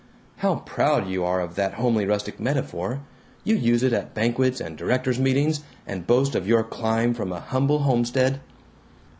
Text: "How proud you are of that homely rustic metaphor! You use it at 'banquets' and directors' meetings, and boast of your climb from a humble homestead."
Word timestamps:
"How 0.37 0.63
proud 0.65 1.07
you 1.07 1.23
are 1.23 1.39
of 1.39 1.53
that 1.53 1.75
homely 1.75 2.07
rustic 2.07 2.39
metaphor! 2.39 3.01
You 3.43 3.55
use 3.55 3.83
it 3.83 3.93
at 3.93 4.15
'banquets' 4.15 4.59
and 4.59 4.75
directors' 4.75 5.19
meetings, 5.19 5.61
and 5.85 6.07
boast 6.07 6.33
of 6.33 6.47
your 6.47 6.63
climb 6.63 7.13
from 7.13 7.31
a 7.31 7.39
humble 7.39 7.83
homestead." 7.83 8.39